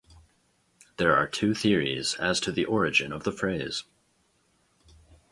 [0.97, 3.83] There are two theories as to the origin of the phrase.